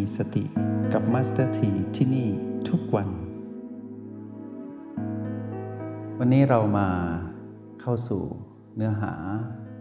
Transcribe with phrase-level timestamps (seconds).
[0.00, 0.44] มีสติ
[0.92, 2.28] กับมาสเตอร์ทีที่นี่
[2.68, 3.08] ทุกวัน
[6.18, 6.88] วันนี้เรามา
[7.80, 8.22] เข้าสู่
[8.76, 9.14] เนื้อหา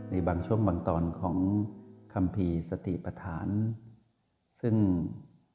[0.10, 1.38] ในบางช่วงบางตอนของ
[2.14, 3.48] คัมภีร์สติปัฏฐาน
[4.62, 4.76] ซึ่ง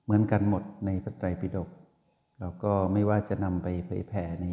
[0.05, 1.69] เหมือนกันหมดในพระไตรปิฎก
[2.41, 4.49] แล้วก็ไม่ว่าจะนำไปเผยแผ่ใน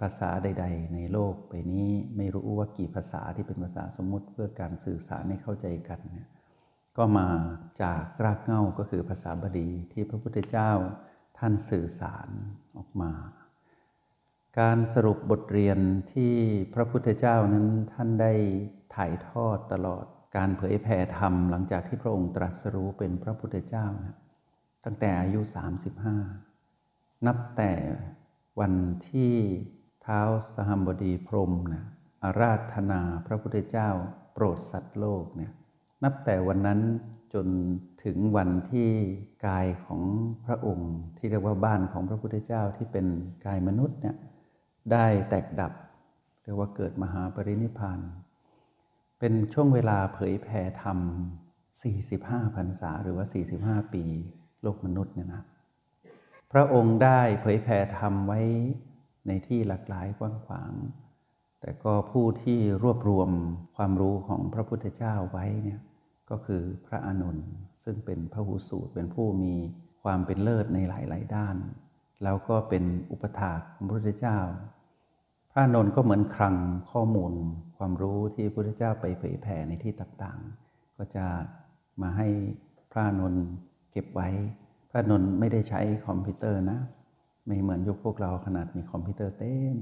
[0.00, 6.28] ภาษาใด ๆ ในโลกไปนี้ไม่รู้ว่ากี่ภาษาที่เป็นภาษาสมมุติเพื่อการสื่อสารให้เข้าใจกันเนี่ย
[6.96, 7.28] ก็มา
[7.82, 10.70] จากรากเหง้าก็คือภาษาบาลีที่พระพุทธเจ้า
[11.38, 12.28] ท่านสื่อสาร
[12.76, 13.12] ออกมา
[14.60, 15.78] การสรุปบทเรียน
[16.12, 16.34] ที่
[16.74, 18.32] พระพุทธเจ้านั้นท่านได้
[18.94, 20.04] ถ่ายทอดตลอด
[20.36, 24.16] การเผยแผ่ธรรมหลังจากที่พระองค์ตรัสรู้เป็นพระพุทธเจ้านะ
[24.84, 25.40] ตั้งแต่อายุ
[26.52, 27.72] 35 นับแต่
[28.60, 28.74] วัน
[29.08, 29.34] ที่
[30.02, 30.20] เท้า
[30.54, 31.84] สหัมบดีพรมนะ
[32.24, 33.88] อาราธนาพระพุทธเจ้า
[34.34, 35.52] โปรดสัตว์โลกเนี่ย
[36.02, 36.80] นับแต่วันนั้น
[37.34, 37.46] จน
[38.04, 38.90] ถึงวันที่
[39.46, 40.02] กายของ
[40.46, 43.06] พระองค์ ที่เรียกว่าบ้านของพระพุทธเจ้าที่เป็น
[43.46, 44.16] กายมนุษย์เนี่ย
[44.92, 45.72] ได้แตกดับ
[46.42, 48.00] เรียกว่าเกิดมหาปรินิพาน
[49.18, 50.98] เป็นช่วงเวลาเผยแผ่ธรรม
[51.76, 53.26] 45พรรษาหรือว่า
[53.58, 54.04] 45 ปี
[54.62, 55.42] โลกมนุษย์เนี่ยนะ
[56.52, 58.40] พระองค์ได้เผยแผ่ธรรมไว้
[59.26, 60.72] ในที่หลากหลายกว้างขวาง
[61.60, 63.30] แต่ก็ผู้ที่รวบรวม
[63.76, 65.80] ความรู้ของพระพุทธเจ้าไว้เนี่ย
[66.32, 67.48] ก็คือพระอานนท์
[67.84, 69.54] ซึ่งเป็นพระหูสูตรเป็นผู้มี
[70.02, 71.56] ความเป็นเลิศในหลาย ๆ ด้าน
[72.24, 74.38] แล้วก็เป็นอุปถากของพระพุทธเจ้า
[75.50, 76.56] พระอนนท์ก็เหมือนคลัง
[76.90, 77.32] ข้อมูล
[77.76, 80.38] ความรู้ที่พระพุทธเจ้าไปเผยแผ่ในที่ต่าง
[80.68, 81.26] ๆ ก็จะ
[82.02, 82.28] มาให้
[82.92, 83.46] พระอนนท์
[83.92, 84.28] เก็บไว้
[84.90, 86.78] พระอานนท์ไม่ได้ใช้คอมพิวเตอร์นะ
[87.46, 89.76] ไม่เหมือนยุคพวกเราขนาดมีคอมพิวเตอร์เต็ม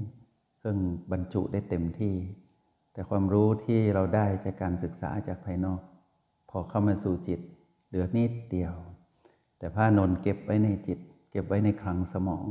[0.57, 0.79] เครื่อง
[1.11, 2.15] บรรจุได้เต็มที่
[2.93, 5.81] แต่ความรู้ที่เราได้จากการศึกษาจากภายนอก
[6.51, 7.39] พอเข้ามาสู่จิต
[7.87, 8.73] เหลือนิดเดียว
[9.57, 10.99] แต่พระอานนท์เก็บไว้ในจิต
[11.31, 12.47] เก็บไว้ในคลังสมอง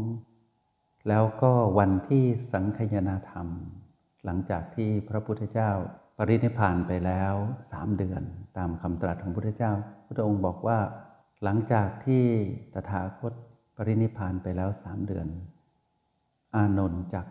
[1.08, 3.48] แล้วก็วันที่สังคายนาธรรม
[4.24, 5.70] หลังจากที่พระพุทธเจ้า
[6.16, 7.34] ปรินิพพานไปแล้ว
[7.70, 8.22] สามเดือน
[8.56, 9.72] ตามคำตรัสของพระพุทธเจ้า
[10.16, 10.78] พระองค์บอกว่า
[11.42, 12.24] หลังจากที่
[12.74, 13.32] ตถาคต
[13.76, 15.26] ปรินิพานไปแล้วสามเดือน
[16.54, 17.26] อานนท์จัก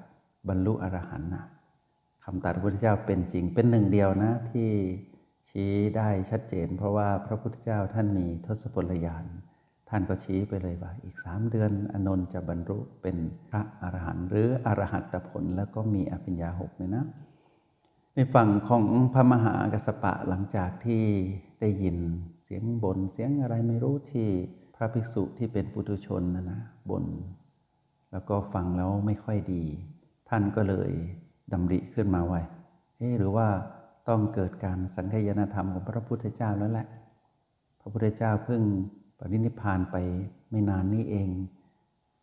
[0.47, 1.45] บรรลุอรหันต์นะ
[2.23, 4.69] คำตรัสพระพุทธเจ้าเป็นจริงเป็นหนึ่งเดียวนะที่
[5.49, 9.25] ชี้ได้ชัดเจน เพราะว่าพระพุทธเจ้าท่านมีทศพลยาน
[9.89, 13.17] ท่านก็ชี้ไปเลยว่า อีกสามเดือนอนนท์จะบรรลุเป็น
[13.49, 17.05] พระอรหันต์หรืออรหัตผลแล้วก็มีอภิญญาหกเลยนะ
[18.15, 18.83] ในฝั่งของ
[19.13, 21.03] พระมหากัสปะหลังจากที่
[21.59, 21.97] ได้ยิน
[22.43, 24.27] เสียงบนเสียงอะไรไม่รู้ที่
[24.75, 27.05] พระภิกษุที่เป็นปุถุชนนะนะบน
[28.11, 29.63] แล้วก็ฟังแล้วไม่ค่อยดี
[30.29, 30.91] ท่านก็เลย
[31.53, 32.41] ดำริขึ้นมาไว้
[32.97, 33.47] เฮ้หรือว่า
[34.07, 36.87] ต้องเกิดการสังคยนธรรมของพระพุทธเจ้าแล้วแหละ
[37.79, 38.61] พระพุทธเจ้าเพิ่ง
[39.17, 39.95] ปรินิพานไป
[40.49, 41.29] ไม่นานนี้เอง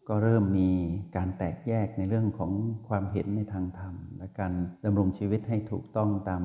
[0.09, 0.71] ก็เริ่มมี
[1.17, 2.53] การแตกแยกในเรื่องของ
[2.89, 4.53] ความเห็นในทางธรรม และการ
[4.85, 6.43] ดำรงชีวิตให้ถูกต้องตาม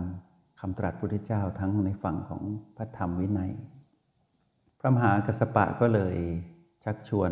[0.59, 2.41] คำตรัสพุทธเจ้าทั้งในฝั่งของ
[2.75, 3.51] พระธรรมวินัย
[4.79, 6.17] พระมหากัสปะก็เลย
[6.83, 7.31] ชักชวน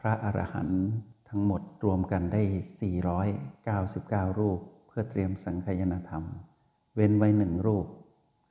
[0.00, 0.84] พระอรหันต์
[1.28, 2.42] ทั้งหมดรวมกันได้
[3.34, 6.24] 499 รูป เพื่อเตรียมสังคยนธรรม
[6.94, 7.86] เว้นไว้หนึ่งรูป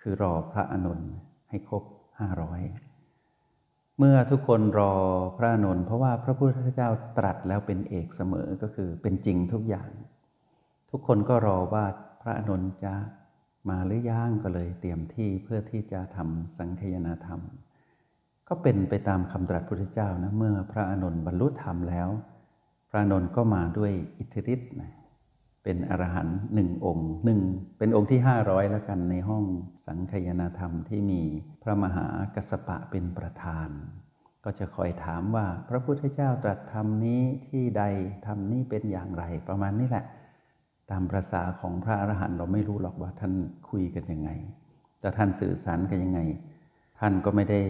[0.01, 1.01] คือรอพระอนุน
[1.49, 1.83] ให้ครบ
[2.19, 2.61] ห้าร้อย
[3.97, 4.93] เมื่อทุกคนรอ
[5.37, 9.89] พระอนุนเพราะว่าพระพุทธเจ้าตรัสแล้วเป็นเอกเสมอก็คือเป็นจริงทุกอย่าง
[10.91, 11.85] ทุกคนก็รอว่า
[12.21, 12.93] พระอนุนจะ
[13.69, 17.41] มาหรือย่างก็เลยเตรียมที่เพื่อที่จะทำสังคยนาธรรม
[18.47, 22.09] ก็เป็นไปตามคำตรัสพุทธเจ้านะเมื่อพระอนุนบรรลุธรรมแล้ว
[22.89, 24.91] พระอนุนก็มาด้วยอิทธิฤทธิ์นะ
[25.63, 27.41] เป็นอรหันต์หนึ่งองค์หนึ่ง
[27.78, 29.44] เป็นองค์ที่ห้าร้อยแล้วกันในห้อง
[29.85, 31.22] สังคยนาธรรมที่มี
[31.63, 33.69] พระมหากัสปะเป็นประธาน
[34.44, 37.83] ก็จะคอยถามว่าพระพุทธเจ้าตรัสธรรมนี้ที่ใด
[38.25, 40.06] ธรรมนี้เป็นอย่างไรประมาณนี้แหละ
[40.92, 43.33] ตามภาษาของพระอรหันต์เราไม่รู้หรอกว่าท่าน
[43.69, 44.30] คุยกันยังไง
[45.00, 46.19] แต่ท่านสื่อสารกันยังไง
[47.00, 47.62] ท่านก็ไม่ได้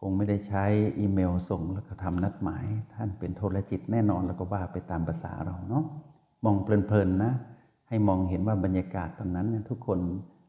[0.00, 0.64] คงไม่ได้ใช้
[0.98, 2.64] อีเมลส่งแล้วก็ทำนัดหมาย
[2.94, 5.84] ท่านเป็นโทรจิตแน่นอนแล้วก็ว่าไปตามภาษาเราเนาะ
[6.44, 7.32] มองเพลินๆนะ
[7.88, 9.98] ให้มองเห็นว่าบรรยากาศตอนนั้นทุกคน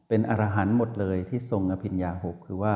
[0.08, 2.74] เป็นอรหันต์หมดเลยที่ทรงอภิญญาหกคือว่า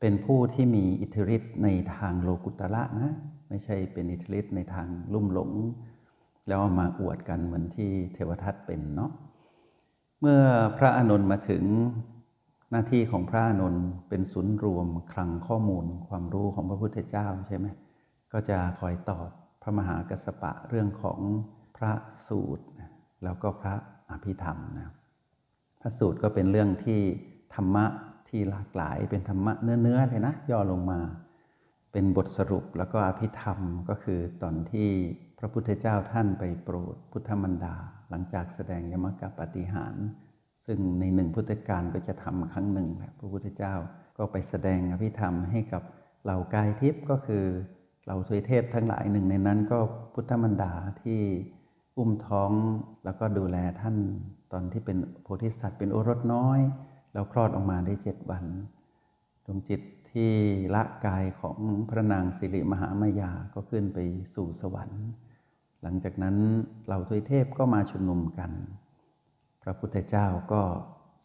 [0.00, 3.12] เป็นผู้ที่มีอิทธิฤทธิ์ในทางโลกุตระนะ
[3.48, 5.50] ไม่ใช่เป็นอิทธิฤทธิ์ในทางลุ่มหลง
[6.48, 9.10] แล้วมาอวดกันเหมือนที่เทวทัตเป็นเนาะ
[10.20, 10.40] เมื่อ
[10.78, 11.64] พระอานนท์มาถึง
[12.70, 17.66] หน้าที่ของพระอานนท์เป็นศูนย์รวมคลังข้อมูลความรู้ของพระพุทธเจ้าใช่ไหม
[18.32, 19.28] ก็จะคอยตอบ
[19.62, 21.20] พระมหากัสสปะเรื่องของ
[21.76, 21.92] พระ
[22.26, 22.66] สูตร
[23.24, 23.74] แล้วก็พระ
[24.10, 24.92] อภิธรรมนะ
[25.80, 27.00] พระสูตรก็เป็นเรื่องที่
[27.54, 27.84] ธรรมะ
[28.28, 31.00] ที่หลากหลายเป็นธรรมะเนื้อๆเลยนะย่อลงมา
[31.92, 33.58] เป็นบทสรุปแล้วก็อภิธรรม
[33.88, 34.88] ก็คือตอนที่
[35.38, 37.76] พระพุทธเจ้าท่านไปโปรดพุทธมันดา
[38.10, 39.94] หลังจากแสดงยมกับปฏิหาร
[40.66, 43.74] ซึ่งในหนึ่งพุทธการก็จะทำครั้งหนึ่งแหละพระพุทธเจ้า
[44.18, 45.82] ก็ไปแสดงอภิธรรมให้กับ
[46.24, 47.44] เหล่ากายทิพย์ก็คือ
[48.04, 49.78] เหล่าทวยเทพทั้งหลายหนึ่งในนั้นก็
[50.14, 50.72] พุทธมันดา
[51.02, 51.20] ที่
[51.96, 52.52] อุ้มท้อง
[53.04, 53.96] แล้วก็ดูแลท่าน
[54.52, 56.60] ตอนที่เป็นโพธิสัตว์เป็นโอรสน้อย
[57.12, 58.44] แล้วคลอดออกมาได้เจ็ดวัน
[59.44, 60.30] ดวงจิตที่
[60.74, 61.58] ละกายของ
[61.88, 63.98] พระนางสิริมหามายาก็ขึ้นไป
[64.34, 65.04] สู่สวรรค์
[65.82, 66.36] หลังจากนั้น
[66.86, 68.50] เหล่าทวยเทพก็มาชุมนุมกัน
[69.62, 70.62] พระพุทธเจ้าก็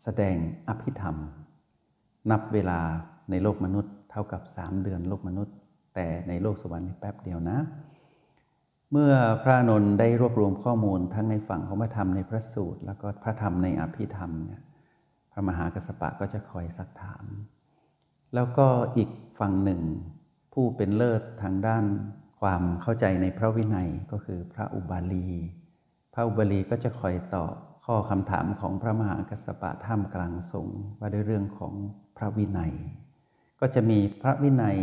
[0.03, 0.37] แสดง
[0.67, 1.15] อภิธรรม
[2.31, 2.79] นับเวลา
[3.29, 5.55] ในโลกมนุษย์เท่ากับสามเดือนโลกมนุษย์
[5.95, 7.57] แต่ในโลกสวรรค์แป๊บเดียวนะ
[8.93, 14.61] เมื่อพระนนท์ได้รวบรวมข้อมูลทั้งในฝั่งของพระธรรมในพระสูตร แล้วก็พระธรรมในอภิธรรมเนี่ย
[15.31, 17.25] พระมหากัสสปะก็จะคอยซักถาม
[18.35, 18.67] แล้วก็
[18.97, 19.09] อีก
[19.39, 19.81] ฝั่งหนึ่ง
[20.53, 21.83] ผู้เป็นเลิศทางด้าน
[22.41, 25.27] ความเข้าใจในพระวินัยก็คือพระอุบาลี
[26.13, 27.53] พระอุบาลีก็จะคอยตอบ
[27.85, 31.73] ข้อคำถามของพระมหากัสสปะท่ามกลางสงฆ์ว่าด้วยเรื่องของ
[32.17, 32.73] พระวินัย
[33.59, 34.79] ก็จะมีพระวินัย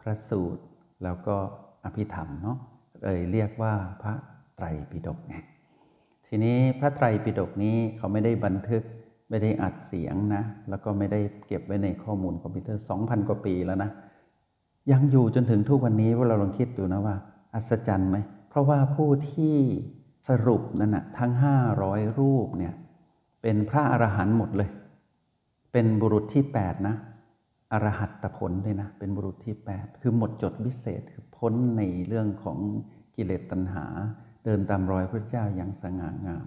[0.00, 0.62] พระสูตร
[1.02, 1.36] แล้วก็
[1.84, 2.58] อภิธรรมเนาะ
[3.04, 4.14] เลยเรียกว่าพระ
[4.56, 5.36] ไตรปิฎกไง
[6.26, 8.82] ทีนี้พระไตรปิฎกนี้เขาไม่ได้บันทึก
[9.30, 13.90] ไม่ได้อัดเสียงนะ แล้วก็ไม่ได้เก็บไว้ในข้อมูลคอมพิวเตอร์ 2,000 กว่าปีแล้วนะ
[14.92, 17.16] ยังอยู่จนถึงทุกวันนี้ว่าเราลองคิดดูนะว่า
[17.54, 18.16] อัศจรรย์ไหม
[18.48, 19.56] เพราะว่าผู้ที่
[20.28, 21.32] สรุปนั่นนะทั้ง
[21.74, 22.74] 500 รูปเนี่ย
[23.42, 24.70] เป็นพระอรหันต์หมดเลย
[25.72, 26.96] เป็นบุรุษที่ 8 นะ
[27.72, 32.58] อรหัตตผลเลยนะ เป็นบุรุษที่ 8 คือหมดจดวิเศษคือ พ้นในเรื่องของ
[33.16, 33.86] กิเลสตัณหา
[34.44, 36.46] เดินตามรอยพระเจ้าอย่างสง่างาม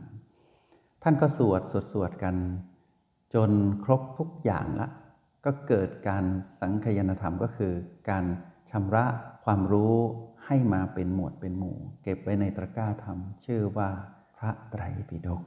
[1.03, 2.35] ท่านก็สวดสวดสวดกัน
[3.33, 3.51] จน
[3.83, 4.87] ครบทุกอย่างละ
[5.45, 6.25] ก็เกิดการ
[6.59, 7.73] สังคยนธรรมก็คือ
[8.09, 8.25] การ
[8.71, 9.05] ชำระ
[9.43, 9.95] ความรู้
[10.45, 13.89] ให้มาเป็นหมวดเป็นหมู่ เก็บไว้ในตะกร้าธรรม ชื่อว่า
[14.37, 15.41] พระไตรปิฎก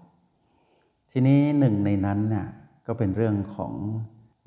[1.11, 2.49] ทีนี้หนึ่งในนั้นน่ะ
[2.87, 3.75] ก็เป็นเรื่องของ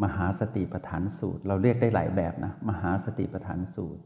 [0.04, 4.04] มหาสติปัฏฐานสูตร เราเรียกได้หลายแบบนะมหาสติปัฏฐานสูตร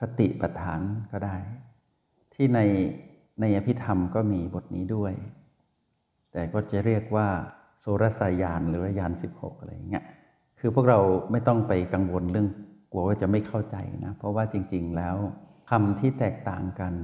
[0.00, 0.80] สติปัฏฐาน
[1.12, 1.36] ก็ได้
[2.34, 2.60] ที่ใน
[3.40, 5.12] ในอภิธรรมก็มีบทนี้ด้วย
[6.32, 7.28] แต่ก็จะเรียกว่า
[7.78, 10.04] โสรสายานหรือว่ายาน 16 อะไรอย่างเงี้ย
[10.60, 10.98] คือพวกเรา
[11.30, 12.48] ไม่ต้องไปกังวลเรื่อง
[12.92, 15.16] กลัวว่าจะไม่เข้าใจนะ เพราะว่าจริง ๆ แล้ว
[15.70, 16.94] คำที่แตกต่างกัน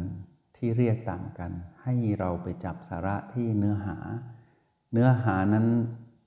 [0.56, 1.50] ที่เรียกต่างกัน
[1.82, 3.96] ให้เราไปจับสาระที่เนื้อหา
[4.92, 5.66] เนื้อหานั้น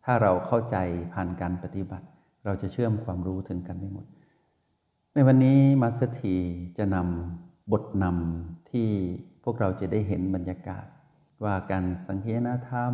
[0.06, 0.78] ถ้าเราเข้าใจ
[1.14, 2.08] ผ่านการปฏิบัติ
[2.46, 4.06] เราจะเชื่อมความรู้ถึงกันได้หมด
[5.18, 6.36] ในวันนี้มัสถี
[6.78, 8.90] จะนำบทนำที่
[9.44, 10.86] พวกเราจะได้เห็นบรรยากาศ
[11.44, 12.94] ว่าการสังเคนธรรม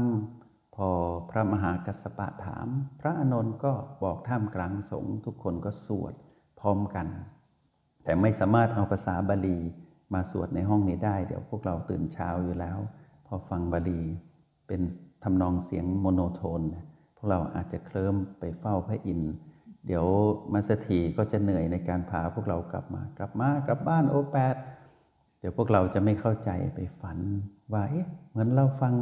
[0.76, 0.90] พอ
[1.30, 2.68] พระมหากัสสปะถาม
[3.00, 3.74] พระอานนท์ก็
[4.04, 6.14] บอกท่ามกลางสงฆ์ทุกคนก็สวด
[6.60, 7.08] พร้อมกัน
[8.04, 9.58] แต่ไม่สามารถเอาภาษาบาลี
[10.14, 12.78] มาสวดในห้องนี้ได้ เดี๋ยวพวกเราตื่นเช้าอยู่แล้ว
[13.26, 14.02] พอฟังบาลี
[14.68, 14.82] เป็น
[15.24, 16.62] ทำนองเสียงโมโนโทน
[17.16, 19.36] พวกเราอาจจะเคลิ้มไปเฝ้าพระอินทร์
[19.88, 20.06] เดี๋ยว
[20.54, 24.56] มัสถีก็จะเหนื่อยในการพาพวกเรากลับมา กลับมากลับบ้านโอแปด
[25.40, 27.18] เดี๋ยวพวกเราจะไม่เข้าใจไปฝัน
[27.74, 28.94] ว่าเอ๊ะเหมือนเราฟัง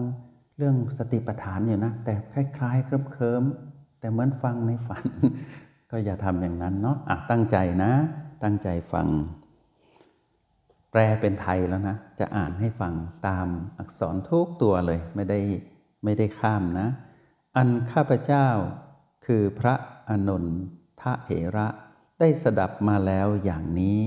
[0.58, 5.06] เรื่องสติปัฏฐานอยู่นะ แต่คล้ายๆ เคลิ้มๆแต่เหมือนฟังในฝัน
[5.92, 7.92] ก็อย่าทำอย่างนั้นเนาะะตั้งใจนะ
[8.44, 9.08] ตั้งใจฟัง
[10.92, 12.94] แปลเป็นไทยแล้วนะ จะอ่านให้ฟัง
[13.28, 13.48] ตาม
[13.80, 15.40] อักษรทุกตัวเลยไม่ได้
[16.04, 16.88] ไม่ได้ข้ามนะ
[17.56, 18.48] อันข้าพเจ้า
[19.26, 19.76] คือพระ
[20.10, 20.46] อนน
[21.02, 21.68] ทะเถระ
[22.20, 24.02] ได้สดับมาแล้วอย่างนี้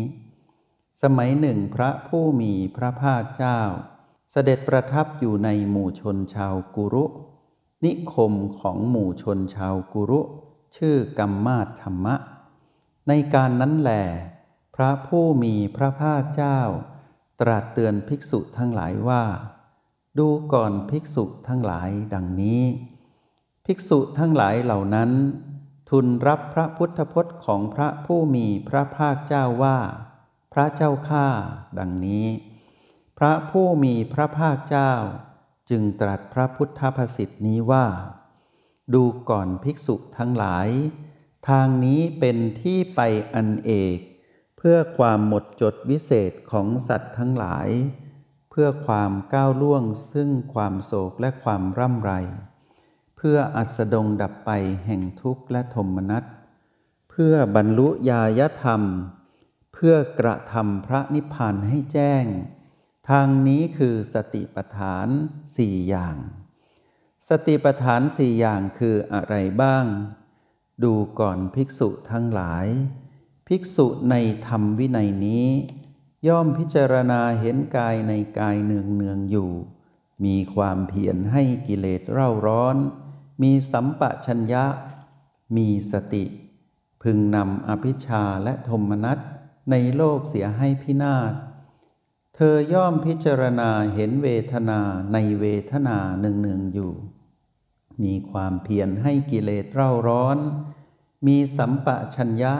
[1.02, 3.61] สมัยหนึ่งพระผู้มีพระภาคเจ้า
[4.30, 7.04] เสด็จประทับอยู่ในหมู่ชนชาวกุรุ
[7.85, 10.21] นิคมของหมู่ชนชาวกุรุ
[10.76, 12.16] ชื่อกัมมาธรรมะ
[13.09, 13.92] ในการนั้นแหล
[14.75, 16.59] พระผู้มีพระภาคเจ้า
[17.40, 19.25] ตรัสเตือนภิกษุทั้งหลายว่า
[20.18, 22.62] ดูก่อนภิกษุทั้งหลายดังนี้
[23.66, 25.11] ภิกษุทั้งหลายเหล่านั้น
[25.96, 29.78] ทุนรับพระพุทธพจน์ของพระผู้มีพระภาคเจ้าว่า
[30.52, 31.28] พระเจ้าข้า
[31.78, 32.26] ดังนี้
[33.18, 34.92] พระผู้มีพระภาคเจ้า
[35.70, 37.87] จึงตรัสพระพุทธภาษิตนี้ว่า
[38.94, 40.68] ดูก่อนภิกษุทั้งหลาย
[41.49, 43.00] ทางนี้เป็นที่ไป
[43.34, 43.99] อันเอก
[44.58, 47.68] เพื่อความหมดจดวิเศษของสัตว์ทั้งหลาย
[48.50, 52.12] เพื่อความก้าวล่วงซึ่งความโศกและความร่ำไร
[53.26, 54.50] พื่ออัสดงดับไป
[54.87, 56.25] แห่งทุกข์และทมนัส
[57.11, 58.83] เพื่อบรรลุญาญธรรม
[59.75, 62.25] เพื่อกระทำพระนิพพานให้แจ้ง
[63.09, 65.09] ทางนี้คือสติปัฏฐาน
[65.57, 66.17] สี่อย่าง
[67.29, 69.85] สติปัฏฐานสี่อย่างคืออะไรบ้าง
[70.85, 72.67] ดูก่อนภิกษุทั้งหลาย
[73.47, 74.14] ภิภิกษุใน
[74.47, 75.49] ธรรมวินัยนี้
[76.29, 79.50] ย่อมพิจารณาเห็นกายในกายเนืองเนืองอยู่
[80.25, 82.76] มีความเพียรให้กิเลสเร่าร้อน
[83.42, 84.64] มีสัมปะชัญญะ
[85.56, 86.24] มีสติ
[87.02, 89.18] พึงนำอภิชาและโทมนัส
[89.70, 91.32] ในโลกเสียให้พินาศ
[92.34, 94.80] เธอย่อมพิจารณาเห็นเวทนา
[95.12, 96.92] ในเวทนาเนืองเนืองอยู่
[98.02, 100.38] มีความเพียรให้กิเลสเร่าร้อน
[101.26, 102.54] มีสัมปะชัญญะ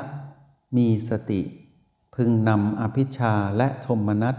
[0.77, 1.43] มีสติ
[2.15, 4.37] พึงนำอภิชาและโทมนัส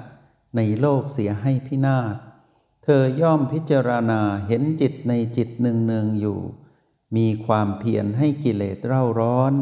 [0.55, 2.15] ในโลกเสียให้พินาศ
[2.83, 6.39] เธอย่อมพิจารณาเห็นจิตในจิตเนืองเนืองอยู่
[7.15, 9.53] มีความเพียรให้กิเลสเร่าร้อน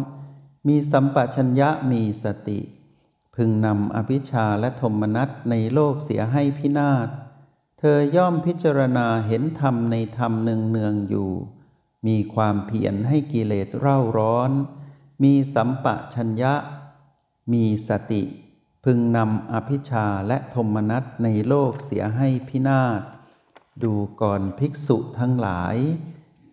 [0.67, 2.59] มีสัมปชัญญะมีสติ
[3.35, 7.07] พึงนำอภิชาและโทมนัสในโลกเสียให้พินาศ
[7.79, 11.31] เธอย่อมพิจารณาเห็นธรรมในธรรมเนืองเนืองอยู่
[12.07, 14.51] มีความเพียรให้กิเลสเร่าร้อน
[15.23, 16.53] มีสัมปะชัญญะ
[17.53, 18.23] มีสติ
[18.83, 23.01] พึงนำอภิชาและโทมนัสในโลกเสียให้พินาศ
[23.83, 25.75] ดูก่อนภิกษุทั้งหลาย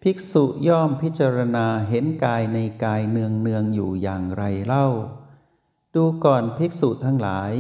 [0.03, 4.87] ภิกษุย่อมพิจารณาเห็นกายในกายเนืองเนืองอยู่อย่างไรเล่า
[5.95, 7.53] ดูก่อนภิกษุทั้งหลาย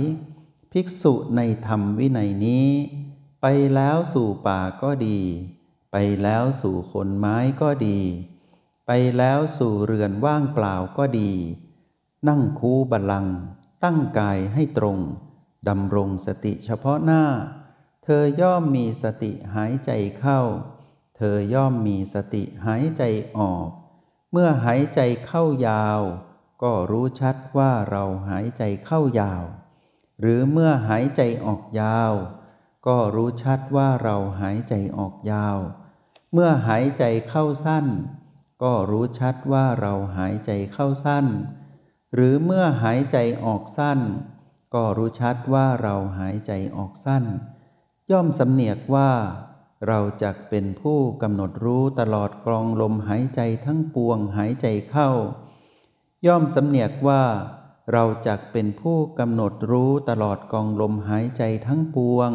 [0.73, 2.69] ภิกษุในธรรมวินัยนี้
[3.41, 5.21] ไปแล้วสู่ป่าก็ดี
[5.93, 7.99] ไปแล้วสู่คนไม้ก็ดี
[8.87, 11.33] ไปแล้วสู่เรือนว่างเปล่าก็ดี
[12.29, 13.37] นั่งคูบัลลังก์
[13.85, 14.99] ตั้งกายให้ตรง
[15.69, 17.25] ดำรงสติเฉพาะหน้า
[18.05, 20.41] เธอย่อมมีสติหายใจเข้า
[21.17, 23.03] เธอย่อมมีสติหายใจ
[23.39, 23.69] ออก
[24.33, 26.01] เมื่อหายใจเข้ายาว
[26.63, 29.45] ก็รู้ชัดว่าเราหายใจเข้ายาว
[30.21, 32.13] หรือเมื่อหายใจออกยาว
[32.87, 35.59] ก็รู้ชัดว่าเราหายใจออกยาว
[36.33, 37.87] เมื่อหายใจเข้าสั้น
[38.63, 41.27] ก็รู้ชัดว่าเราหายใจเข้าสั้น
[42.15, 44.01] หรือเมื่อหายใจออกสั้น
[44.75, 47.25] ก็รู้ชัดว่าเราหายใจออกสั้น
[48.11, 49.11] ย่อมสำเนียกว่า
[49.87, 55.11] เราจักเป็นผู้กำหนดรู้ตลอดกรองลมหายใจทั้งปวงหายใจเข้า
[56.27, 57.23] ย่อมสำเนียกว่า
[57.93, 62.31] เราจักเป็นผู้กำหนดรู้ตลอดกองลมหายใจทั้งปวง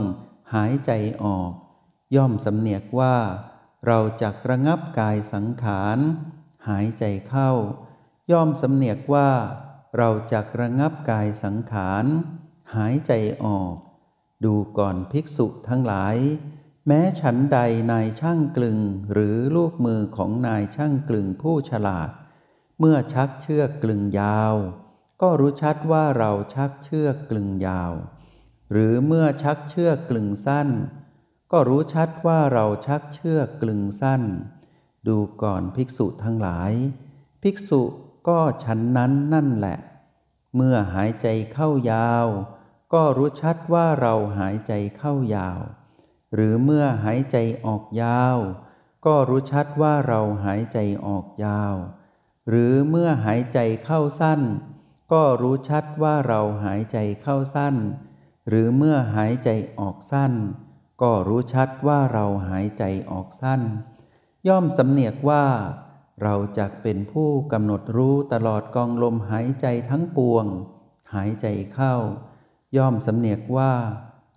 [0.56, 0.92] หายใจ
[1.24, 1.52] ออก
[2.16, 3.16] ย่อมสำเนียกว่า
[3.88, 5.98] เราจักระงับกายสังขาร
[6.70, 7.52] หายใจเข้า
[8.32, 9.30] ย่อมสำเนียกว่า
[9.98, 12.06] เราจักระงับกายสังขาร
[12.76, 13.12] หายใจ
[13.44, 13.76] ออก
[14.46, 16.18] ดูก่อนภิกษุทั้งหลาย
[16.88, 17.60] แม้ฉันใด
[17.92, 18.80] นายช่างกลึง
[19.12, 22.10] หรือลูกมือของนายช่างกลึงผู้ฉลาด
[22.80, 24.54] เมื่อชักเชือกกลึงยาว
[25.22, 27.92] ก็รู้ชัดว่าเราชักเชือกกลึงยาว
[28.72, 30.70] หรือเมื่อชักเชือกกลึงสั้น
[31.52, 34.24] ก็รู้ชัดว่าเราชักเชือกกลึงสั้น
[35.08, 36.72] ดูก่อนภิกษุทั้งหลาย
[37.44, 37.82] ภิกษุ
[38.28, 39.78] ก็ฉันนั้นนั่นแหละ
[40.56, 42.28] เมื่อหายใจเข้ายาว
[42.94, 45.62] ก็รู้ชัดว่าเราหายใจเข้ายาว
[46.34, 48.38] หรือเมื่อหายใจออกยาว
[49.06, 51.76] ก็รู้ชัดว่าเราหายใจออกยาว
[52.50, 54.42] หรือเมื่อหายใจเข้าสั้น
[55.14, 57.76] ก็รู้ชัดว่าเราหายใจเข้าสั้น
[58.48, 59.50] หรือเมื่อหายใจ
[59.80, 60.34] ออกสั้น
[61.02, 63.62] ก็รู้ชัดว่าเราหายใจออกสั้น
[64.48, 65.46] ย่อมสำเนียกว่า
[66.22, 70.46] เราจักเป็นผู้กำหนดรู้ตลอดกองลมหายใจทั้งปวง
[71.14, 71.96] หายใจเข้า
[72.78, 73.74] ย่อมสำเนียกว่า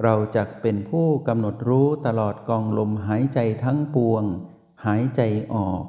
[0.03, 4.25] เราจักเป็นผู้กำหนดรู้ตลอดกองลมหายใจทั้งปวง
[4.87, 5.23] หายใจ
[5.55, 5.83] ออก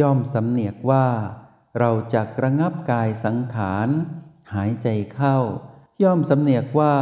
[0.00, 1.06] ย่อมสำเนียกว่า
[1.78, 3.88] เราจักระงับกายสังขาร
[4.54, 5.38] หายใจเข้า
[6.02, 6.96] ย่อมสำเนียกว่า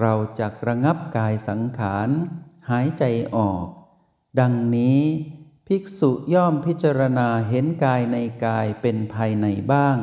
[0.00, 2.08] เราจักระงับกายสังขาร
[2.70, 3.04] หายใจ
[3.36, 3.66] ออก
[4.40, 5.00] ดังนี้
[5.74, 9.98] ภิกษุย่อมพิจารณาเห็นกายในกายเป็นภายในบ้าง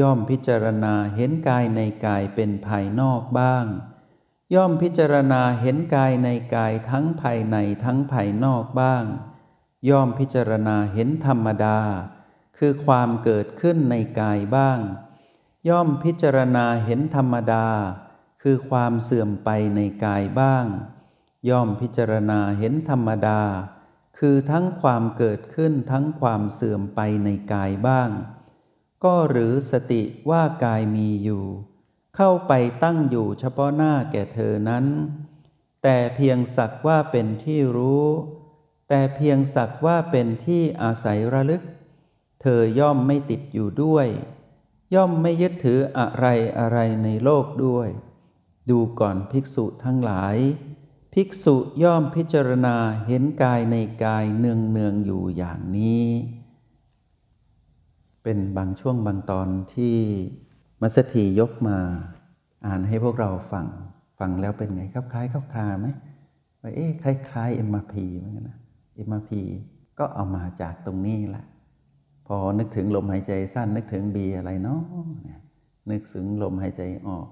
[0.00, 3.64] ย่อมพิจารณาเห็นกายในกายเป็นภายนอกบ้าง
[4.54, 9.04] ย่อมพิจารณาเห็นกายในกายทั้งภายในทั้งภายนอกบ้าง
[9.88, 11.78] ย่อมพิจารณาเห็นธรรมดา
[12.58, 14.78] คือความเกิดขึ้นในกายบ้าง
[15.68, 17.66] ย่อมพิจารณาเห็นธรรมดา
[18.42, 20.64] คือความเสื่อมไปในกายบ้าง
[21.48, 23.42] ย่อมพิจารณาเห็นธรรมดา
[24.18, 28.10] คือทั้งความเกิดขึ้นทั้งความเสื่อมไปในกายบ้าง
[29.04, 31.44] ก็หรือสติว่ากายมีอยู่
[32.16, 34.84] เข้าไปตั้งอยู่เฉพาะหน้าแก่เธอนั้น
[35.82, 38.06] แต่เพียงสักว่าเป็นที่รู้
[38.88, 41.62] แต่เพียงสักว่าเป็นที่อาศัยระลึก
[42.42, 44.06] เธอย่อมไม่ติดอยู่ด้วย
[44.94, 46.26] ย่อมไม่ยึดถืออะไร
[46.58, 47.88] อะไรในโลกด้วย
[48.70, 50.36] ดูก่อนภิกษุทั้งหลาย
[51.12, 56.06] ภิกษุย่อมพิจารณาเห็นกายในกายเนืองเนืองอยู่อย่างนี้
[58.22, 59.96] เป็นบางช่วงบางตอนที่
[60.80, 61.78] มัสถียกมา
[62.66, 63.66] อ่านให้พวกเราฟัง
[64.18, 65.86] ฟังแล้วเป็นไงครับคล้ายครับคลาไหม
[66.60, 68.58] ว่าเอ๊ะคล้ายๆ MRP เหมือนกันนะ
[69.08, 69.30] MRP
[69.98, 71.44] ก็เอามาจากตรงนี้แหละ
[72.26, 74.80] พอนึกถึงลมหายใจสั้นนึกถึงบีอะไรเนาะ
[75.90, 77.26] นึกถึงลมหายใจออก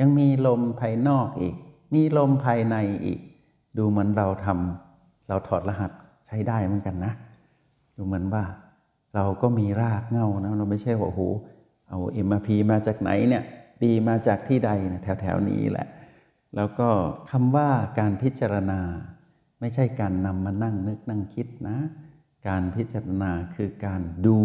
[0.00, 1.56] ยังมีลมภายนอกอีก
[1.94, 3.20] มีลมภายในอีก
[3.78, 5.90] ดูเหมือนเราทำเราถอดรหัส
[6.26, 7.12] ใช้ได้เหมือนกันนะ
[7.96, 8.44] ดูเหมือนว่า
[9.14, 11.22] เราก็มีรากเงานะเราไม่ใช่ว่าโอ้โห
[11.88, 13.42] เอาเอ็มพีมาจากไหนเนี่ย
[13.80, 15.86] บีมาจากที่ใดเนี่ยแถวๆนี้แหละ
[16.56, 16.88] แล้วก็
[17.30, 18.80] คำว่าการพิจารณา
[19.60, 21.76] ไม่ใช่การนำมานั่งนึกนั่งคิดนะ
[22.48, 24.40] การพิจารณาคือการดู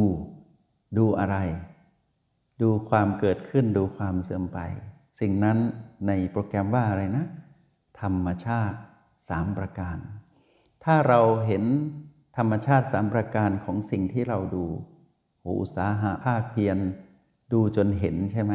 [0.97, 1.37] ดูอะไร
[2.61, 4.59] ดูความเกิดขึ้นดูความเสื่อมไป
[5.19, 5.57] สิ่งนั้น
[6.07, 7.25] ในโปรแกรมว่าอะไรนะ
[8.01, 8.77] ธรรมชาติ
[9.29, 9.97] สามประการ
[10.83, 11.63] ถ้าเราเห็น
[12.37, 14.65] ธรรมชาติสามประการของสิ่งที่เราดู
[15.39, 16.77] โหอุตสาหะภาคเพียร
[17.53, 18.53] ดูจนเห็นใช่ไหม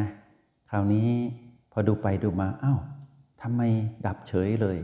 [0.71, 1.09] คราวนี้
[1.71, 2.79] พอดูไปดูมาอ้าว
[3.41, 3.61] ทำไม
[4.05, 4.77] ดับเฉยเลย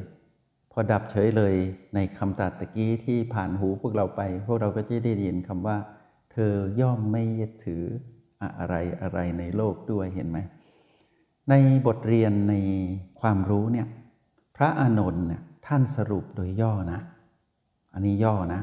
[0.71, 1.53] พอดับเฉยเลย
[1.95, 5.77] ในคำตรัสตะกี้ที่ผ่านหูพวกเราไป พวกเราก็จะได้ยินคำว่า
[6.31, 7.83] เธอย่อมไม่ยึดถือ
[8.59, 10.39] อะไรอะไรในโลกด้วยเห็นไหม
[11.49, 11.53] ใน
[11.87, 12.53] บทเรียนใน
[13.19, 13.87] ความรู้เนี่ย
[14.55, 16.99] พระอานนท์เนี่ยท่านสรุปโดยย่อนะ
[17.93, 18.61] อันนี้ย่อนะ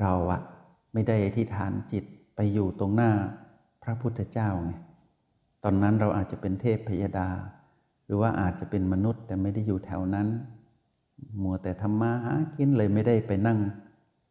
[0.00, 0.40] เราอะ
[0.92, 2.04] ไม่ได้ที่ฐานจิต
[2.36, 3.10] ไปอยู่ตรงหน้า
[3.82, 4.72] พระพุทธเจ้าไง
[5.64, 7.28] ตอนนั้นเราอาจจะเป็นเทพพยดา
[8.04, 10.28] หรือว่าอาจจะเป็นมนุษย์แต่ไม่ได้อยู่แถวนั้น
[11.42, 13.58] มัวแต่ทำมาหากินเลยไม่ได้ไปนั่ง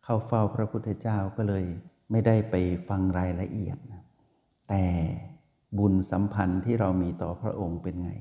[0.03, 1.65] เข้าเฝ้าพระพุทธเจ้าก็เลย
[2.11, 2.55] ไม่ได้ไป
[2.87, 3.77] ฟังรายละเอียด
[4.69, 4.83] แต่
[5.77, 8.11] บุญสัมพันธ์ที่เรามีต่อพระองค์เป็นไง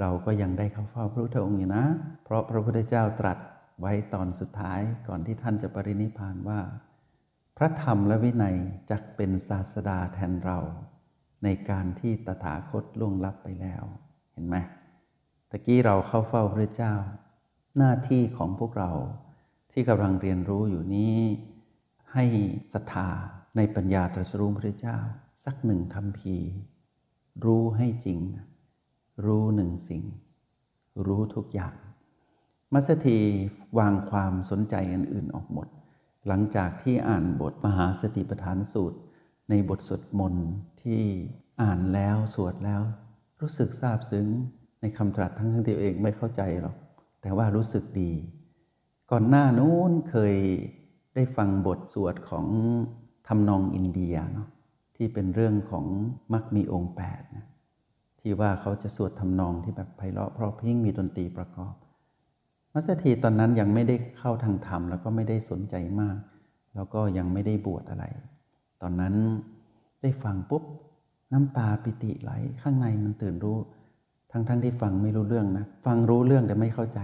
[0.00, 1.84] เราก็ยังได้เข้าเฝ้าพระพุทธองค์อยู่นะ
[2.24, 3.38] เพราะพระพุทธเจ้าตรัส
[3.80, 6.60] ไว้ตอนสุดท้ายก่อนที่ท่านจะปรินิพานว่า
[7.56, 8.56] พระธรรมและวินัย
[8.90, 10.58] จักเป็นศาสดาแทนเรา
[11.44, 13.84] ในการที่ตถาคตล่วงลับไปแล้ว
[14.32, 14.56] เห็นไหม
[15.50, 16.94] ตะกี้เราเข้าเฝ้าพระเจ้า
[17.76, 18.92] หน้าที่ของพวกเรา
[19.72, 21.18] ที่กำลังเรียนรู้อยู่นี้
[22.12, 22.24] ให้
[22.72, 23.08] ศรัทธา
[23.56, 24.98] ในปัญญาตรัสรู้พระเจ้า
[25.44, 26.36] สักหนึ่งคำพี
[27.44, 28.20] รู้ให้จริง
[29.24, 30.02] รู้หนึ่งสิ่ง
[31.06, 31.74] รู้ทุกอย่าง
[32.72, 33.18] มัสถี
[33.78, 35.68] วางความสนใจอื่นๆออกหมด
[36.26, 38.98] หลังจากที่อ่านบทมหาสติปัฏฐานสูตร
[39.50, 40.48] ในบทสวดมนต์
[40.82, 41.02] ที่
[41.62, 42.82] อ่านแล้วสวดแล้ว
[43.40, 44.26] รู้สึกซาบซึ้ง
[44.80, 46.76] ในคำตรัสทั้งที่ตัวเองไม่เข้าใจหรอก
[47.22, 48.12] แต่ว่ารู้สึกดี
[49.10, 50.36] ก่อนหน้านู้นเคย
[51.14, 52.46] ได้ฟังบทสวดของ
[53.28, 54.48] ทำนองอินเดียเนาะ
[54.96, 55.86] ที่เป็นเรื่องของ
[56.32, 57.46] มักมีองค์แปดนะ
[58.20, 61.74] ที่ว่าเขาจะสวดทำนองที่แบบไพเราะเพราะพิ้งมีดนตรีประกอบ
[62.72, 66.18] มัสถีตอนนั้นยังไม่ได้เข้าทางธรรม แล้วก็ไม่ได้สนใจมาก
[66.74, 68.04] แล้วก็ยังไม่ได้บวชอะไร
[68.82, 69.14] ตอนนั้น
[70.02, 70.62] ได้ฟังปุ๊บ
[71.32, 72.30] น้ำตาปิติไหล
[72.62, 73.58] ข้างในมันตื่นรู้
[74.30, 77.00] ทั้งๆทที่ฟังไม่รู้เรื่องนะฟังรู้เรื่องแต่ไม่เข้าใจ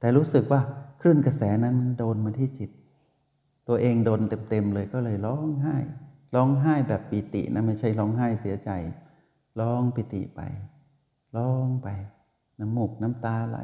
[0.00, 0.60] แต่รู้สึกว่า
[1.00, 2.70] คลื่นกระแสนั้นมันโดนมาที่จิต
[3.68, 5.76] ตัวเองโดนเต็มๆเลยก็เลยร้องไห้
[6.34, 8.70] ร้องไห้แบบปิตินะไม่ใช่ร้องไห้เสียใจ
[9.60, 10.40] ร้องปิติไป
[11.36, 11.88] ร้องไป
[12.58, 13.58] น้ำมูกน้ำตาไหล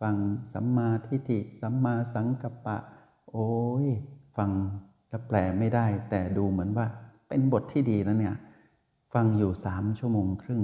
[0.00, 0.16] ฟัง
[0.52, 2.76] สัมมาทิฏฐิสัมมาสังกัปปะ
[3.30, 3.50] โอ้
[3.84, 3.86] ย
[4.36, 4.50] ฟัง
[5.08, 6.86] แล้วแปลไม่ได้ แต่ดูเหมือนว่า
[7.28, 8.34] เป็นบทที่ดีแล้วเนี่ย
[9.14, 10.62] ฟังอยู่สามชั่วโมงครึ่ง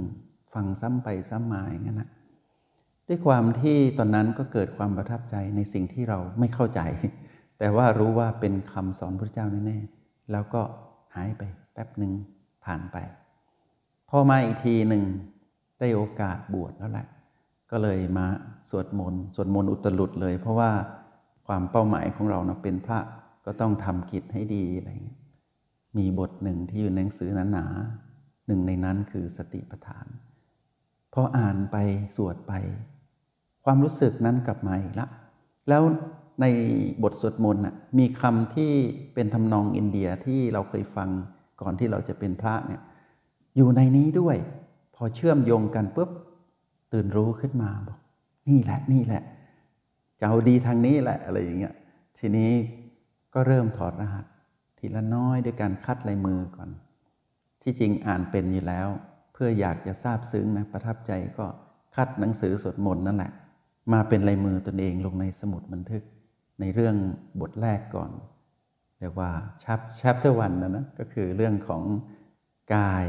[0.53, 2.09] ฟังซ้ำไปซ้ำมาอย่างนั้นนะ
[3.07, 6.81] ด้วยความที่ตอนนั้นก็เกิดความประทับใจในสิ่งที่เราไม่เข้าใจ
[7.59, 10.61] แต่ว่ารู้ว่าเป็นคำสอนพระเจ้าแน่ๆแล้วก็
[11.15, 11.41] หายไป
[11.73, 12.13] แป๊บหนึ่ง
[12.65, 12.97] ผ่านไป
[14.09, 15.03] พอมาอีกทีหนึ่ง
[15.79, 17.07] ได้โอกาสบวชแล้วแหละ
[17.71, 18.25] ก็เลยมา
[18.69, 20.71] สวดมนต์สวดมนต์อุตรุดเลย เพราะว่า
[21.47, 22.99] ความเป้าหมายของเรานะเป็นพระ
[23.45, 25.19] ก็ต้องทำกิจให้ดีอะไรเงี้ย
[25.97, 30.05] มีบทหนึ่งที่อยู่ในหนังสือหนาๆหนึ่งในนั้นคือสติปัฏฐาน
[31.13, 31.77] พออ่านไป
[32.15, 32.53] สวดไป
[33.65, 35.07] ความรู้สึกนั้นกลับมาอีกละ
[35.69, 35.81] แล้ว
[36.41, 36.45] ใน
[37.03, 37.63] บทสวดมนต์
[37.97, 38.73] มีคำที่
[39.13, 41.09] เป็นทำนองอินเดียที่เราเคยฟัง
[41.61, 42.81] ก่อนที่เราจะเป็นพระเนี่ย
[43.55, 44.37] อยู่ในนี้ด้วย
[44.95, 46.09] พอเชื่อมโยงกันปุ๊บ
[46.93, 47.99] ตื่นรู้ขึ้นมาบอก
[48.49, 49.23] นี่แหละนี่แหละ
[50.19, 51.73] จะเอาดีทางนี้แหละอะไรอย่างเงี้ย
[52.19, 52.51] ทีนี้
[53.33, 54.25] ก็เริ่มถอดรหัส
[54.77, 56.69] ทีละน้อยด้วยการคัดลายมือก่อน
[57.61, 58.87] ที่จริงอ่านเป็นอยู่แล้ว
[59.33, 61.45] เพื่ออยากจะทราบซึ้งนะประทับใจก็
[61.95, 63.31] คัดหนังสือสวดมนต์นั่นแหละ
[63.93, 66.03] มาเป็นลายมือตนเองลงในสมุดบันทึก
[66.59, 66.95] ในเรื่อง
[67.41, 68.11] บทแรกก่อน
[68.99, 69.31] เรียกว่า
[69.63, 71.83] ชัปชัปเตอร์วันนะนะก็คือเรื่องของ
[72.75, 73.05] กาย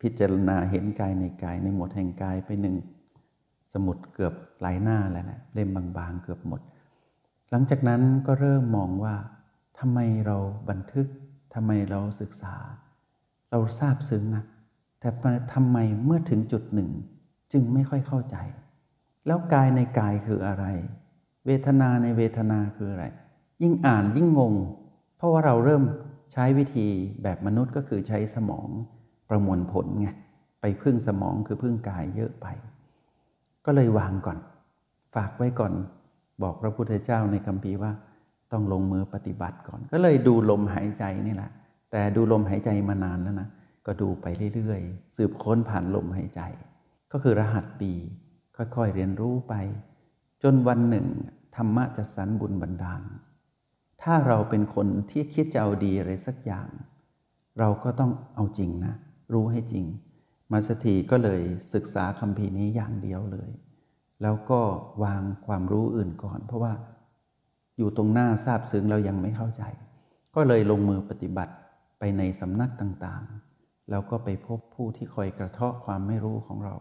[0.00, 2.76] พิจารณาเห็นกายในกายในหมดแห่งกายไปหนึ่ง
[3.72, 6.60] สมุดเกือบหลายหน้าแล้วแหละเล่มบางๆเกือบหมด
[7.50, 9.14] หลังจากนั้นก็เริ่มมองว่า
[9.78, 10.36] ทำไมเรา
[10.70, 11.06] บันทึก
[11.54, 12.54] ทำไมเราศึกษา
[13.50, 14.44] เราทราบซึ้งนะ
[15.00, 15.08] แต่
[15.54, 16.90] ทำไมเมื่อถึงจุดหนึ่ง
[17.52, 18.36] จึงไม่ค่อยเข้าใจ
[19.26, 20.64] แล้วกายในกายคืออะไร
[21.46, 23.04] เวทนาในเวทนาคืออะไร
[23.62, 24.54] ยิ่งอ่านยิ่งงง
[25.16, 25.82] เพราะว่าเราเริ่ม
[26.32, 26.88] ใช้วิธี
[27.22, 28.68] แบบมนุษย์ก็คือใช้สมอง
[29.30, 30.08] ประมวลผลไง
[30.60, 32.46] ไปพึ่งสมองคือพึ่งกายเยอะไป
[33.64, 34.38] ก็เลยวางก่อน
[35.14, 35.72] ฝากไว้ก่อน
[36.42, 37.92] บอกพระพุทธเจ้าในคำพีว่า
[38.52, 41.50] ต้องลงมือปฏิบัติก่อน ก็เลยดูลมหายใจนี่แหละ
[41.90, 43.48] แต่ดูลมหายใจมานานแล้วนะ
[43.86, 46.40] ก็ดูไปเรื่อยๆ สืบค้นผ่านลมหายใจ
[47.12, 47.92] ก็คือรหัสปี
[48.56, 49.54] ค่อยๆเรียนรู้ไป
[50.46, 51.06] จนวันหนึ่ง
[51.56, 53.02] ธรรมะจะสรรบุญบันดาล
[54.02, 56.68] ถ้าเราเป็นคนที่คิดจะเอาดีอะไรสักอย่าง
[57.58, 58.94] เราก็ต้องเอาจริงนะ
[59.32, 59.84] รู้ให้จริง
[60.52, 61.40] มาสถีก็เลย
[61.74, 63.50] ศึกษาคำพีนี้อย่างเดียวเลย
[64.22, 64.60] แล้วก็
[65.04, 66.72] วางความรู้อื่นก่อน เพราะว่า
[67.78, 69.62] อยู่ตรงหน้าทราบซึ้งเรายังไม่เข้าใจ
[70.34, 71.54] ก็เลยลงมือปฏิบัติ
[71.98, 76.76] ไปในสำนักต่างๆ แล้วก็ไปพบผู้ที่คอยกระเทาะความไม่รู้ของเรา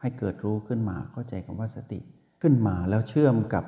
[0.00, 2.00] ให้เกิดรู้ขึ้นมาเข้าใจคำว่าสติ
[2.42, 3.64] ขึ้นมาแล้วเชื่อมกับ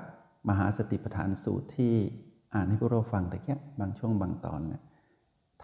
[0.49, 1.95] มหาสติปัฏฐานสูตรที่
[2.55, 4.83] อ่านให้พวกเราฟังแต่แค่บางช่วงบางตอนเนี่ย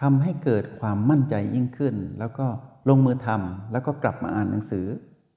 [0.00, 2.46] ทำให้เกิดความมั่นใจยิ่งขึ้น แล้วก็
[2.88, 4.86] ลงมือทำแล้วก็กลับมาอ่านหนังสือ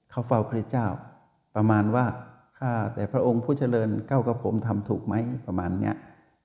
[0.09, 0.87] เข้าเฝ้าพระเจ้า
[1.55, 2.05] ประมาณว่า
[2.57, 5.15] ข้าแต่พระองค์ผู้เจริญเก้ากับผมทำถูกไหม
[5.47, 5.95] ประมาณเนี้ย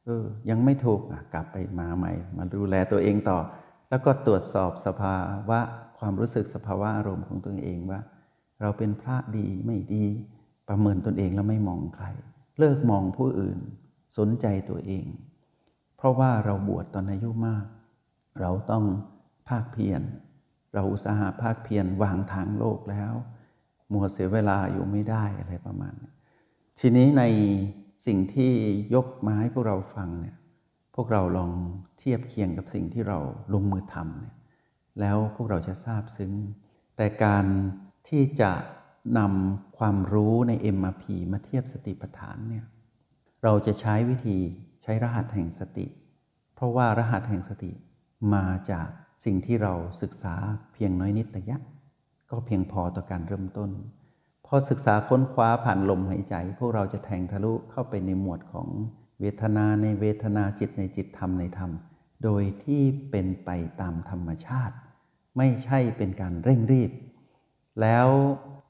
[0.04, 3.38] เออยังไม่ถูกอะกลับไปมาใหม่ มาดูแลตัวเองต่อ
[3.90, 5.16] แล้วก็ตรวจสอบสภา
[5.48, 5.60] วะ
[5.98, 8.00] ความรู้สึกสภาวะอารมณ์ของตัวเองว่า
[8.60, 10.04] เราเป็นพระดีไม่ดี
[10.68, 12.06] ประเมินตนเองแล้วไม่มองใคร
[12.58, 13.58] เลิกมองผู้อื่น
[14.18, 15.06] สนใจตัวเอง
[15.96, 17.64] เพราะว่าเราบวชตอนอายุมาก
[18.40, 18.84] เราต้อง
[19.48, 20.02] ภาคเพียร
[20.74, 23.12] เราอุตสาหะภาคเพียรวางทางโลกแล้ว
[23.92, 26.12] มัวเสียเวลาอยู่ไม่ได้อะไรประมาณนี้
[26.80, 27.24] ทีนี้ใน
[28.06, 28.52] สิ่งที่
[28.94, 30.36] ยกมาให้พวกเราฟังเนี่ย
[30.94, 31.52] พวกเราลอง
[31.98, 33.18] เทียบเคียงกับสิ่งที่เรา
[33.54, 34.34] ลงมือทำเนี่ย
[35.00, 36.32] แล้วพวกเราจะทราบซึ้ง
[36.96, 37.44] แต่การ
[38.08, 38.52] ที่จะ
[39.18, 42.64] นำความรู้ใน MRP มาเทียบสติปัฏฐานเนี่ย
[43.42, 44.38] เราจะใช้วิธี
[44.82, 45.86] ใช้รหัสแห่งสติ
[46.54, 47.70] เพราะว่ารหัสแห่งสติ
[48.34, 48.88] มาจาก
[49.24, 50.34] สิ่งที่เราศึกษา
[50.72, 51.58] เพียงน้อยนิดแต่ยะ
[52.30, 53.70] ก็เพียงพอต่อการเริ่มต้น
[54.46, 58.68] พอศึกษาค้นคว้าผ่านลมหายใจ พวกเราจะแทงทะลุเข้าไปในหมวดของ
[59.20, 61.70] เวทนาในเวทนาจิตในจิตธรรมในธรรม
[62.24, 64.74] โดยที่เป็นไปตามธรรมชาติ
[65.36, 66.90] ไม่ใช่เป็นการเร่งรีบ
[67.80, 68.08] แล้ว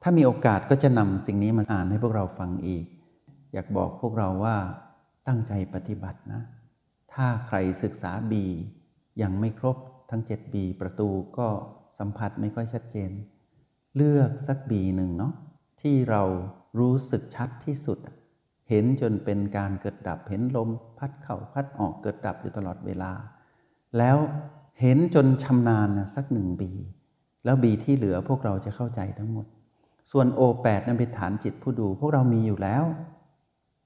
[0.09, 2.85] ถ้ามีโอกาสก็จะนำสิ่งนี้มาอ่านให้พวกเราฟังอีก
[3.53, 4.57] อยากบอกพวกเราว่า
[5.27, 6.43] ตั้งใจปฏิบัตินะ
[7.15, 8.45] ถ้าใครศึกษาบี
[9.23, 9.77] ยังไม่ครบ
[10.11, 11.49] ทั้ง 7 บีประตูก็
[11.99, 13.11] สัมผัสไม่ค่อยชัดเจน
[13.97, 15.33] เลือกสักบีหนึ่งเนาะ
[15.81, 16.23] ที่เรา
[16.79, 17.99] รู้สึกชัดที่สุด
[18.69, 23.13] เห็นจนเป็นการเกิดดับเห็นลมพัดเข้าพัดออกเกิดดับอยู่ตลอดเวลา
[23.99, 24.17] แล้ว
[24.81, 26.71] เห็นจนชำนาญนะสักหนึ่งบี
[27.45, 29.47] แล้วบีที่เหลือพวกเราจะเข้าใจทั้งหมด
[30.11, 32.85] ส่วนโอแปดนั้นเป็นฐานจิตผู้ดูพวกเรามีอยู่แล้ว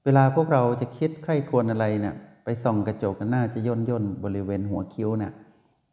[0.03, 5.33] เวลาพวกเราจะคิดใคร่ควรอะไรเนะี่ยไปส่องกระจกหน้าจะย่นย่นบริเวณหัวคิ้วเนะี่ย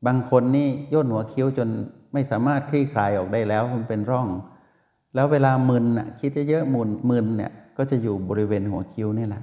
[0.07, 1.69] บางคนนี่ย่นหัวคิ้วจน
[2.13, 4.29] ไม่สามารถคลี่คลายออกได้แล้วมันเป็นร่อง
[5.15, 9.43] แล้วเวลามึนอะคิดเยอะๆมึนมึนเนี่ยก็จะอยู่บริเวณหัวคิ้วนี่แหละ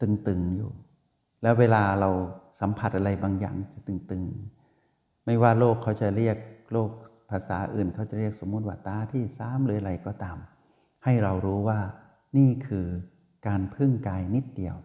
[0.00, 0.70] ตึงๆอยู่
[1.42, 2.10] แล้วเวลาเรา
[2.60, 6.36] สัมผัสอะไรบางอย่างจะตึงๆ ไม่ว่าโลกเขาจะเรียก
[6.72, 10.38] โลกาษาอื่นเขาจะเรียกสมมุติว่าตาที่ซ้ำหรืออะไรก็ตาม
[11.04, 11.78] ให้เรารู้ว่า
[12.38, 12.86] นี่คือ
[13.48, 14.76] การพึ่งกายนิดเดียว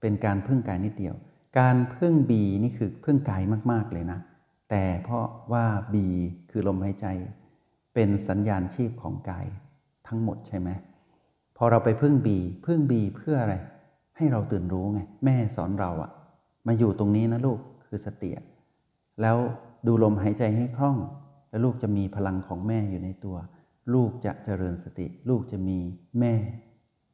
[0.00, 1.14] เป็นการพึ่งกายนิดเดียว
[1.60, 4.18] การพึ่งบีนี่คือพึ่งกายมากๆเลยนะ
[4.70, 6.06] แต่เพราะว่าบี
[6.50, 7.06] คือลมหายใจ
[7.94, 9.46] เป็นสัญญาณชีพของกาย
[10.08, 10.68] ทั้งหมดใช่ไหม
[11.56, 13.54] พอเราไปพึ่งบีพึ่งบีเพื่ออะไร
[14.16, 16.10] ให้เราตื่นรู้ไงแม่สอนเราอะ
[16.66, 18.30] มาอยู่ตรงนี้นะลูกคือสติ
[19.22, 19.36] แล้ว
[19.86, 20.96] ดูลมหายใจให้คล่อง
[21.52, 23.36] แล้วลูกจะมีพลังของแม่อยู่ในตัว
[23.94, 25.78] ลูกจะเจริญสติ ลูกจะมี
[26.20, 26.32] แม่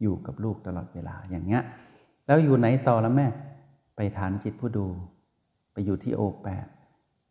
[0.02, 1.62] อยู่กับลูกตลอดเวลาอย่างเงี้ย
[2.26, 3.28] แล้วอยู่ไหนต่อแล้วแม่
[3.96, 4.86] ไปฐานจิตผู้ดู
[5.72, 6.66] ไปอยู่ที่โอแปด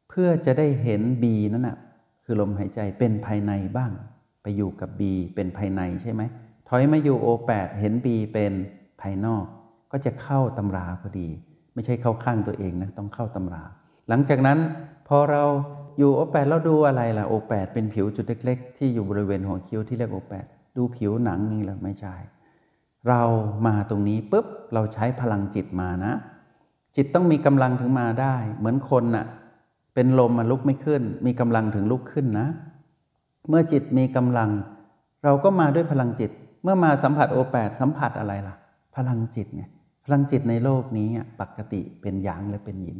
[0.10, 1.78] เพื่อจะได้เห็นบีนั่นนะ
[2.26, 3.92] คือลมหายใจเป็นภายในบ้าง
[4.42, 6.22] ไปอยู่กับบีเป็นภายในใช่ไหม
[6.68, 8.54] ถอยมาอยู่โอแปดเห็นบีเป็น
[9.02, 9.46] ภายนอก
[9.92, 11.28] ก็จะเข้าตำราพอดี
[11.74, 13.64] ไม่ใช่เข้าข้างตัวเองนะต้องเข้าตำรา
[14.10, 14.60] หลังจากนั้น
[15.08, 15.44] พอเรา
[15.98, 20.46] อยู่โอแปดเราดูอะไรล่ะโอแปดเป็นผิวจุดเล็ก ๆ ที่อยู่บริเวณหัวคิ้วที่เรียกโอแปด
[20.78, 22.16] ดูผิวหนังนี่แหละไม่ใช่
[23.08, 23.22] เรา
[23.66, 26.14] มาตรงนี้ปุ๊บเราใช้พลังจิตมานะ
[26.96, 29.26] จิตต้องมีกำลังถึงมาได้ เหมือนคนนะ่ะ
[29.94, 32.48] เป็นลมมันลุกไม่ขึ้น มีกำลังถึงลุกขึ้นนะ
[33.50, 34.50] เมื่อจิตมีกำลัง
[35.24, 36.32] เราก็มาด้วยพลังจิต
[36.64, 38.56] เมื่อมาสัมผัสโอแปดสัมผัสอะไรล่ะ
[38.96, 39.64] พลังจิตไง
[40.06, 41.08] พลังจิตในโลกนี้
[41.42, 43.00] ปกติเป็นหยางและเป็นหยิน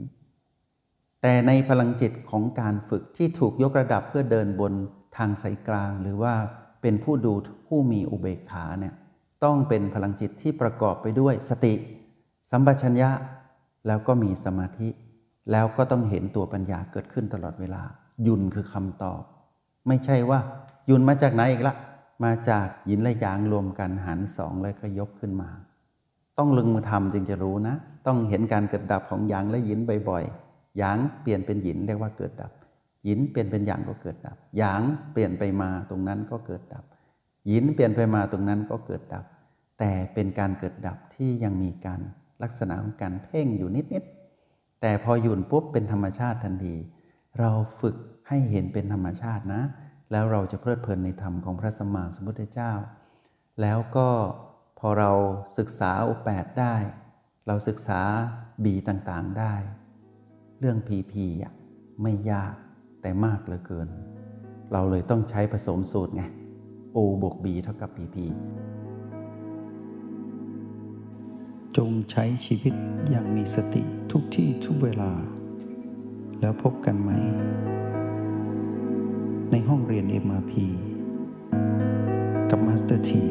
[1.22, 4.74] แต่ในพลังจิตของการฝึกที่ถูกยกระดับเพื่อเดินบน
[5.18, 6.34] ทางสายกลาง หรือว่า
[6.82, 7.34] เป็นผู้ดู
[7.68, 8.94] ผู้มีอุเบกขาเนี่ย
[9.44, 11.74] ต้องเป็นพลังจิตที่ประกอบไปด้วยสติ
[12.52, 13.10] สัมปชัญญะ
[13.88, 14.90] แล้วก็มีสมาธิ
[15.52, 17.84] แล้วก็ต้องเห็นตัวปัญญาเกิดขึ้นตลอดเวลา
[18.28, 19.22] ยุนคือคำตอบ
[19.88, 20.40] ไม่ใช่ว่า
[20.90, 21.76] ยุนมาจากไหนอีกละ
[22.24, 25.50] มาจากยินและยางรวมกันหันสองแล้วก็ยกขึ้นมา
[26.38, 27.76] ต้องลงมือทำจึงจะรู้นะ
[28.08, 30.47] ต้องเห็นการเกิดดับของยางและยินบ่อยๆ
[30.78, 32.52] หยางเปลี่ยนเป็นหยินเรียกว่าเกิดดับ
[33.06, 36.84] หยินเปลี่ยนเป็นหยางก็เกิดดับ หยางเปลี่ยนไปมาตรงนั้นก็เกิดดับ
[37.48, 39.26] หยินเปลี่ยนไปมาตรงนั้นก็เกิดดับ
[39.80, 42.02] แต่เป็นการเกิดดับที่ยังมีการ
[42.44, 46.76] ลักษณะของการเพ่งอยู่นิดๆ แต่พอหยุนปุ๊บเป็นธรรมชาติทันที
[47.40, 47.96] เราฝึก
[48.28, 49.64] ให้เห็นเป็นธรรมชาตินะ
[50.12, 52.72] แล้วเราจะเพลิดเพลินในธรรมของพระสัมมาสัมพุทธเจ้า
[53.62, 54.10] แล้วก็
[54.80, 55.12] พอเรา
[55.58, 56.76] ศึกษาอุแปดได้
[57.48, 58.02] เราศึกษา
[58.64, 59.54] บีต่างๆได้
[60.60, 61.54] เรื่องพีพีอะ
[62.02, 62.54] ไม่ยาก
[63.02, 63.88] แต่มากเหลือเกิน
[64.72, 66.24] เราเลยต้องใช้ผสมสูตรไง
[66.96, 68.18] O บวก B เท่ากับ PP
[71.78, 72.74] จงใช้ชีวิต
[73.10, 75.12] อย่างมีสติทุกที่ทุกเวลา
[76.40, 77.12] แล้วพบกันไหม
[79.52, 80.54] ในห้องเรียน MRP
[82.50, 83.26] กับมาสเตอร์ที